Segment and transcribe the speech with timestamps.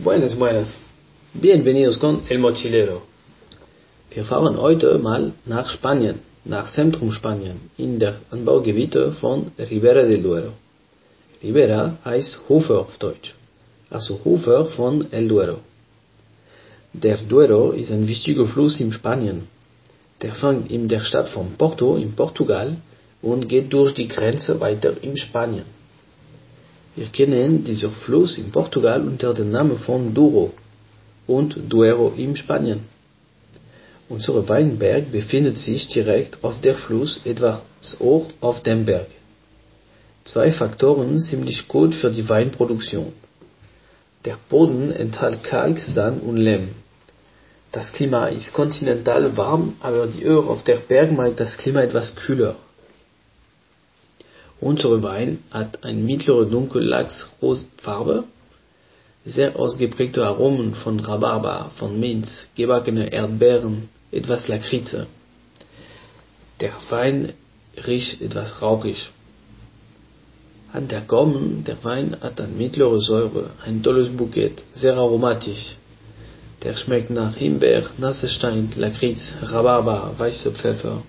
[0.00, 0.78] Buenas, buenas.
[1.34, 3.02] Bienvenidos con El Mochilero.
[4.14, 10.22] Wir fahren heute mal nach Spanien, nach Zentrum Spanien, in der Anbaugebiete von Ribera del
[10.22, 10.52] Duero.
[11.42, 13.34] Ribera heißt Hofer auf Deutsch,
[13.90, 15.58] also Hofer von El Duero.
[16.92, 19.48] Der Duero ist ein wichtiger Fluss in Spanien.
[20.22, 22.76] Der fängt in der Stadt von Porto in Portugal
[23.20, 25.66] und geht durch die Grenze weiter in Spanien.
[26.98, 30.50] Wir kennen diesen Fluss in Portugal unter dem Namen von Douro
[31.28, 32.80] und Duero in Spanien.
[34.08, 37.60] Unser Weinberg befindet sich direkt auf der Fluss, etwas
[38.00, 39.06] hoch auf dem Berg.
[40.24, 43.12] Zwei Faktoren ziemlich gut für die Weinproduktion.
[44.24, 46.70] Der Boden enthält Kalk, Sand und Lehm.
[47.70, 52.16] Das Klima ist kontinental warm, aber die Höhe auf der Berg macht das Klima etwas
[52.16, 52.56] kühler.
[54.60, 58.24] Unser Wein hat eine mittlere Dunkellachs-Rosfarbe,
[59.24, 65.06] sehr ausgeprägte Aromen von Rhabarber, von Minz, gebackene Erdbeeren, etwas Lakritze.
[66.60, 67.34] Der Wein
[67.86, 69.10] riecht etwas rauchig.
[70.72, 75.76] An der Gaumen, der Wein hat eine mittlere Säure, ein tolles Bouquet, sehr aromatisch.
[76.64, 81.02] Der schmeckt nach Himbeer, Nassestein, Lakritz, Rhabarber, weißer Pfeffer.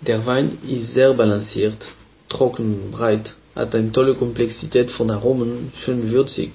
[0.00, 1.92] Der Wein ist sehr balanciert,
[2.36, 6.50] trocken, breit, hat eine tolle Komplexität von Aromen, schön würzig.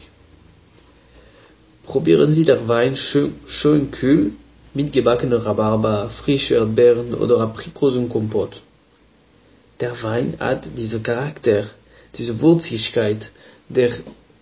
[1.83, 4.33] Probieren Sie den Wein schön, schön kühl
[4.73, 8.61] mit gebackener Rhabarber, frische Erdbeeren oder Aprikosenkompott.
[9.79, 11.65] Der Wein hat diesen Charakter,
[12.17, 13.31] diese Würzigkeit,
[13.67, 13.91] der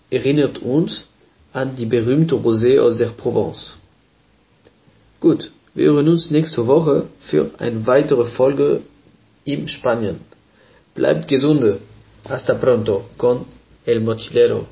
[0.10, 1.08] erinnert uns
[1.54, 3.78] an die berühmte Rosé aus der Provence.
[5.22, 8.82] Gut, wir hören uns nächste Woche für eine weitere Folge
[9.46, 10.20] in Spanien.
[11.00, 11.80] Bleibt gesunde.
[12.26, 13.46] Hasta pronto con
[13.86, 14.68] El Mochilero.